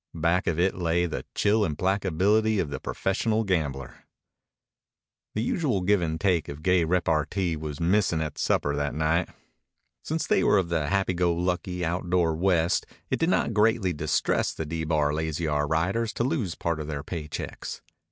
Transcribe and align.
Back 0.15 0.47
of 0.47 0.59
it 0.59 0.73
lay 0.73 1.05
the 1.05 1.25
chill 1.35 1.61
implacability 1.63 2.57
of 2.59 2.71
the 2.71 2.79
professional 2.79 3.43
gambler. 3.43 4.05
The 5.35 5.43
usual 5.43 5.81
give 5.81 6.01
and 6.01 6.19
take 6.19 6.49
of 6.49 6.63
gay 6.63 6.83
repartee 6.85 7.55
was 7.55 7.79
missing 7.79 8.19
at 8.19 8.39
supper 8.39 8.75
that 8.75 8.95
night. 8.95 9.29
Since 10.01 10.25
they 10.25 10.43
were 10.43 10.57
of 10.57 10.69
the 10.69 10.87
happy 10.87 11.13
go 11.13 11.35
lucky, 11.35 11.85
outdoor 11.85 12.33
West 12.33 12.87
it 13.11 13.19
did 13.19 13.29
not 13.29 13.53
greatly 13.53 13.93
distress 13.93 14.51
the 14.53 14.65
D 14.65 14.85
Bar 14.85 15.13
Lazy 15.13 15.45
R 15.45 15.67
riders 15.67 16.13
to 16.13 16.23
lose 16.23 16.55
part 16.55 16.79
of 16.79 16.87
their 16.87 17.03
pay 17.03 17.27
checks. 17.27 17.83